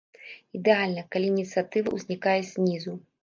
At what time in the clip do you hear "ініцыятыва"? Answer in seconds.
1.33-1.93